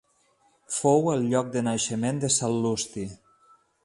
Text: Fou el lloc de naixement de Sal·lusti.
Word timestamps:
Fou 0.77 1.11
el 1.11 1.27
lloc 1.33 1.51
de 1.55 1.63
naixement 1.67 2.21
de 2.23 2.31
Sal·lusti. 2.37 3.05